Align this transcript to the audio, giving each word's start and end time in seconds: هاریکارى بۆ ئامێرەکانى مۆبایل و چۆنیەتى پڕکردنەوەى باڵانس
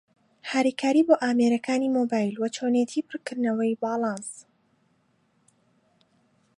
هاریکارى 0.51 1.01
بۆ 1.07 1.15
ئامێرەکانى 1.23 1.89
مۆبایل 1.97 2.35
و 2.37 2.43
چۆنیەتى 2.55 2.99
پڕکردنەوەى 3.09 3.71
باڵانس 3.81 4.29